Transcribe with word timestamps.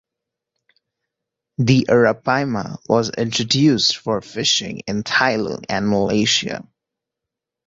The 1.59 1.85
arapaima 1.87 2.79
was 2.89 3.11
introduced 3.11 3.97
for 3.97 4.19
fishing 4.21 4.79
in 4.87 5.03
Thailand 5.03 5.65
and 5.69 5.87
Malaysia. 5.87 6.67